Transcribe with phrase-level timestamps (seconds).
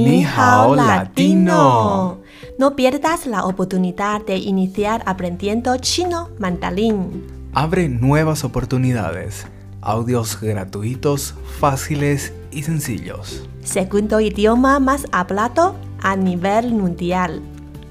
[0.00, 2.20] Ni hao latino.
[2.58, 7.26] No pierdas la oportunidad de iniciar aprendiendo chino mandarín.
[7.52, 9.46] Abre nuevas oportunidades.
[9.82, 13.46] Audios gratuitos, fáciles y sencillos.
[13.62, 17.42] Segundo idioma más hablado a nivel mundial.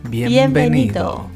[0.10, 1.28] Bienvenido.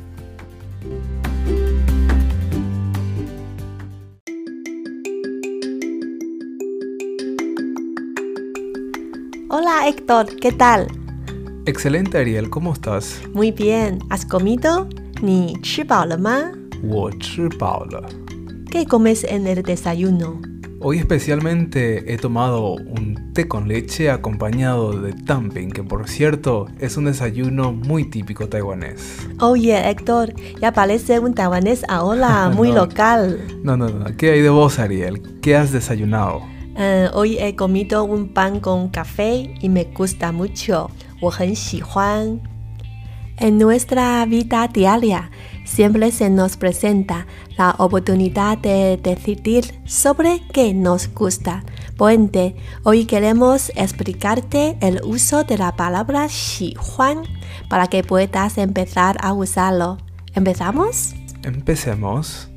[9.47, 10.87] Hola Héctor, ¿qué tal?
[11.67, 13.21] Excelente Ariel, ¿cómo estás?
[13.31, 14.89] Muy bien, ¿has comido?
[15.21, 15.53] ¿Ni
[18.71, 20.41] ¿Qué comes en el desayuno?
[20.81, 26.97] Hoy especialmente he tomado un té con leche acompañado de dumpling, que por cierto es
[26.97, 29.27] un desayuno muy típico taiwanés.
[29.39, 33.39] Oye, Héctor, ya parece un taiwanés ahora muy no, local.
[33.63, 34.05] No, no, no.
[34.17, 35.21] ¿Qué hay de vos, Ariel?
[35.41, 36.54] ¿Qué has desayunado?
[36.76, 40.90] Eh, hoy he comido un pan con café y me gusta mucho.
[41.20, 42.40] 我很喜欢.
[43.36, 45.30] En nuestra vida diaria
[45.64, 51.64] siempre se nos presenta la oportunidad de decidir sobre qué nos gusta.
[51.96, 57.22] Por ende, hoy queremos explicarte el uso de la palabra 喜欢
[57.68, 59.98] para que puedas empezar a usarlo.
[60.34, 61.14] ¿Empezamos?
[61.42, 62.50] Empecemos.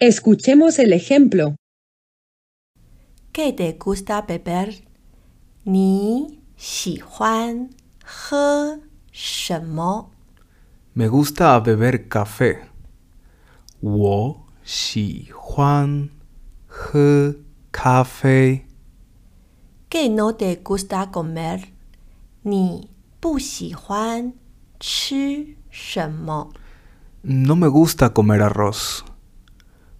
[0.00, 1.56] Escuchemos el ejemplo.
[3.32, 4.86] ¿Qué te gusta beber?
[5.64, 7.70] Ni xi huan
[8.30, 8.80] he.
[10.94, 12.60] Me gusta beber café.
[13.82, 16.12] Wo xi huan
[16.70, 17.34] he
[17.72, 18.68] café.
[19.88, 21.72] ¿Qué no te gusta comer?
[22.44, 22.88] Ni
[23.20, 24.34] bu xi huan
[24.78, 25.56] chi.
[27.24, 29.04] No me gusta comer arroz.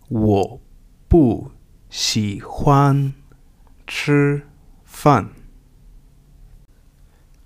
[0.09, 0.59] 我
[1.07, 1.52] 不
[1.89, 3.13] 喜欢
[3.85, 4.43] 吃
[4.83, 5.29] 饭。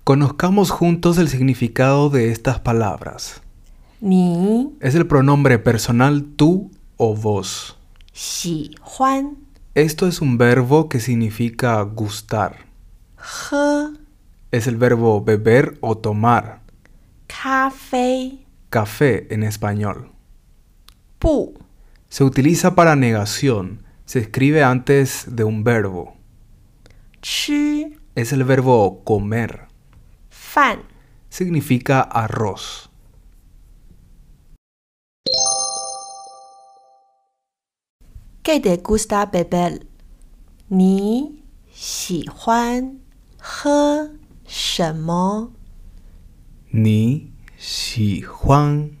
[0.04, 3.42] Conozcamos juntos el significado de estas palabras.
[4.00, 7.76] 你 Es el pronombre personal tú o vos.
[8.14, 9.36] 喜欢
[9.74, 12.66] Esto es un verbo que significa gustar.
[13.16, 13.92] 喝
[14.50, 16.62] Es el verbo beber o tomar.
[17.26, 18.46] 咖啡？
[18.70, 20.10] Café en español.
[21.18, 21.54] 不
[22.13, 23.81] se utiliza para negación.
[24.05, 26.15] Se escribe antes de un verbo.
[27.23, 29.67] Chi es el verbo comer.
[30.29, 30.83] Fan
[31.29, 32.91] significa arroz.
[38.43, 39.87] ¿Qué te gusta beber?
[40.69, 43.01] Ni xi huan
[43.41, 44.09] he
[44.45, 45.51] shemo.
[46.71, 48.99] Ni xi huan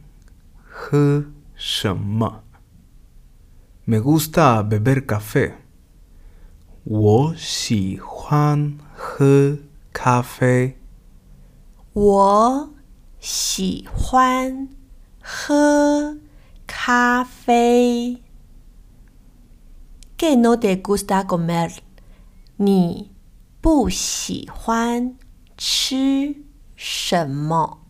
[0.91, 1.25] he
[1.55, 2.52] shemo.
[3.84, 5.54] Me gusta beber café.
[6.84, 9.58] 我喜欢喝
[9.92, 10.78] 咖啡。
[11.92, 12.70] 我
[13.18, 14.68] 喜欢
[15.20, 16.18] 喝
[16.66, 18.22] 咖啡。¿
[20.18, 21.78] Qué no te gusta comer?
[22.56, 23.12] 你
[23.60, 25.16] 不喜欢
[25.56, 26.36] 吃
[26.76, 27.86] 什么？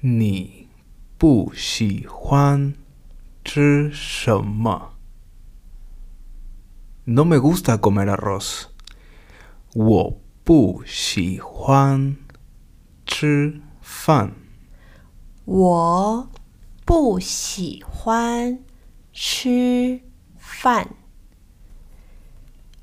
[0.00, 0.68] 你
[1.16, 2.74] 不喜欢
[3.44, 4.92] 吃什么?
[7.04, 8.64] No me gusta comer arroz.
[9.74, 12.16] 我不喜欢
[13.06, 14.32] 吃饭。
[15.44, 16.30] 我
[16.86, 18.60] 不喜欢
[19.12, 20.00] 吃
[20.38, 20.88] 饭。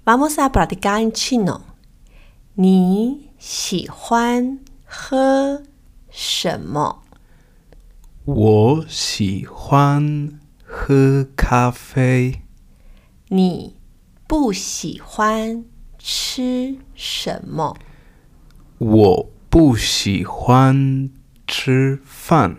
[0.06, 1.62] Vamos a practicar en chino.
[2.56, 5.63] 你喜欢喝
[6.12, 7.03] 什么？
[8.25, 10.39] 我喜欢
[10.75, 12.41] 喝咖啡。
[13.29, 13.78] 你
[14.28, 15.66] 不喜欢
[15.97, 17.75] 吃什么？
[18.78, 21.09] 我不喜欢
[21.45, 22.57] 吃饭。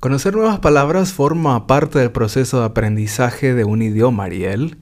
[0.00, 4.78] Conocer nuevas palabras forma parte del proceso de aprendizaje de un idioma, Ariel.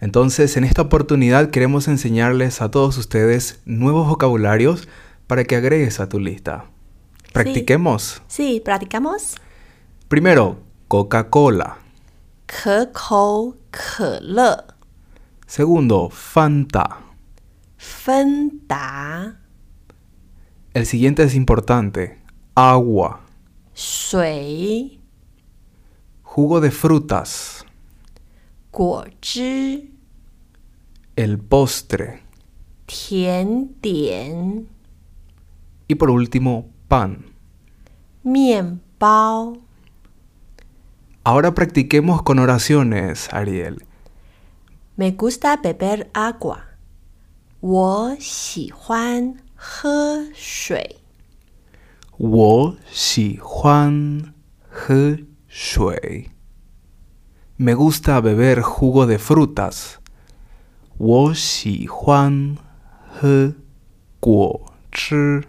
[0.00, 4.88] Entonces, en esta oportunidad queremos enseñarles a todos ustedes nuevos vocabularios
[5.26, 6.66] para que agregues a tu lista.
[7.32, 8.22] Practiquemos.
[8.28, 9.36] Sí, practicamos.
[10.08, 11.78] Primero, Coca-Cola.
[15.46, 17.00] Segundo, Fanta.
[17.76, 19.40] Fanta.
[20.74, 22.22] El siguiente es importante.
[22.54, 23.20] Agua.
[23.74, 25.00] Sui.
[26.22, 27.64] Jugo de frutas.
[28.77, 29.89] 果汁、
[31.15, 32.21] El postre.
[32.87, 34.65] 甜点、
[35.87, 37.25] Y por último, pan.
[38.23, 39.57] 面包。
[41.23, 43.85] Ahora practiquemos con oraciones, Ariel.
[44.95, 46.73] Me gusta beber agua.
[47.61, 50.97] 我喜欢喝水。
[52.17, 54.33] 我喜欢
[54.69, 55.17] 喝
[55.47, 56.29] 水。
[57.57, 59.97] Me gusta beber jugo de frutas.
[60.97, 62.57] 我喜欢
[63.07, 63.53] 喝
[64.19, 65.43] 果汁。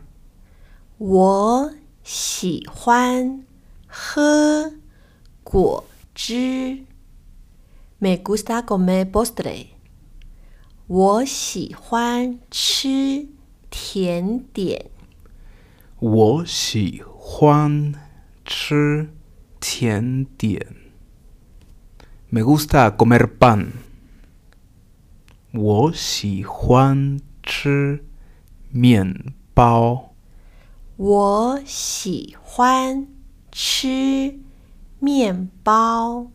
[0.99, 3.45] 我喜欢
[3.87, 4.73] 喝
[5.43, 6.85] 果汁。
[7.99, 9.67] Me gusta comer postre。
[10.87, 13.29] 我喜欢吃
[13.71, 14.91] 甜点。
[15.99, 17.95] 我喜欢
[18.45, 19.11] 吃
[19.61, 20.85] 甜点。
[22.31, 23.73] Me gusta comer pan。
[25.53, 28.05] 我喜欢吃
[28.71, 30.15] 面包。
[30.97, 33.07] 我喜欢
[33.53, 34.39] 吃
[34.99, 36.31] 面包。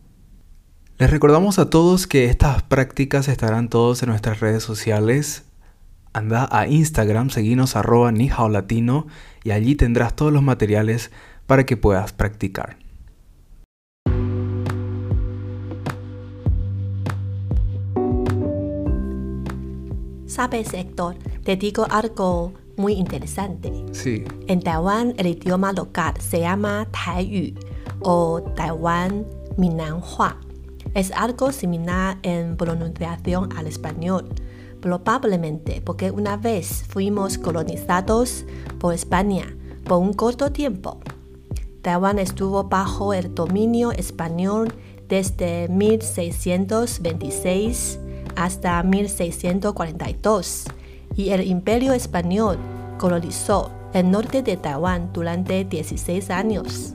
[0.98, 5.44] Les recordamos a todos que estas prácticas estarán todos en nuestras redes sociales.
[6.12, 8.12] Anda a Instagram, seguinos arroba
[8.50, 9.06] Latino
[9.44, 11.10] y allí tendrás todos los materiales
[11.46, 12.76] para que puedas practicar.
[20.35, 21.15] Sabes, Héctor,
[21.45, 23.71] te digo algo muy interesante.
[23.93, 27.57] Sí, En Taiwán el idioma local se llama Taiyu
[28.01, 30.35] o Taiwán Minanhua.
[30.93, 34.27] Es algo similar en pronunciación al español,
[34.81, 38.43] probablemente porque una vez fuimos colonizados
[38.77, 39.55] por España
[39.85, 40.99] por un corto tiempo.
[41.81, 44.73] Taiwán estuvo bajo el dominio español
[45.07, 47.99] desde 1626
[48.35, 50.65] hasta 1642
[51.15, 52.57] y el imperio español
[52.97, 56.93] colonizó el norte de Taiwán durante 16 años.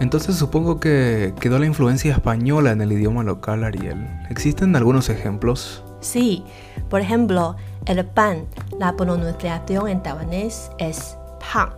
[0.00, 4.06] entonces supongo que quedó la influencia española en el idioma local, Ariel.
[4.28, 5.82] ¿Existen algunos ejemplos?
[6.00, 6.44] Sí,
[6.90, 8.46] por ejemplo, el pan,
[8.78, 11.16] la pronunciación en taiwanés es
[11.52, 11.70] pan.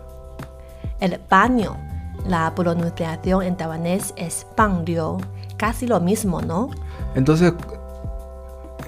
[1.01, 1.77] El baño,
[2.27, 5.19] la pronunciación en taiwanés es pangliu.
[5.57, 6.71] Casi lo mismo, ¿no?
[7.15, 7.53] Entonces,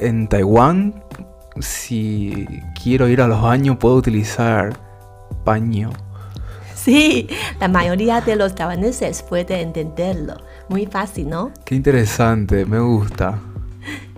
[0.01, 1.03] en Taiwán,
[1.61, 2.47] si
[2.83, 4.79] quiero ir a los baños, puedo utilizar
[5.45, 5.91] paño.
[6.75, 7.29] Sí,
[7.61, 10.37] la mayoría de los taiwaneses puede entenderlo.
[10.69, 11.53] Muy fácil, ¿no?
[11.65, 13.39] Qué interesante, me gusta.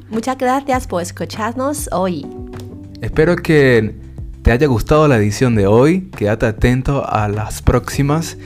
[0.09, 2.25] Muchas gracias por escucharnos hoy.
[3.01, 3.97] Espero que
[4.43, 6.11] te haya gustado la edición de hoy.
[6.17, 8.37] Quédate atento a las próximas.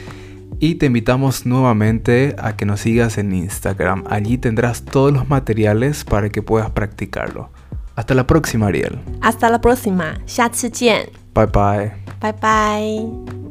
[0.60, 4.04] Y te invitamos nuevamente a que nos sigas en Instagram.
[4.10, 7.50] Allí tendrás todos los materiales para que puedas practicarlo.
[7.96, 9.00] Hasta la próxima, Ariel.
[9.22, 10.20] Hasta la próxima.
[10.26, 11.10] 下次见.
[11.34, 11.92] Bye bye.
[12.20, 13.45] Bye bye.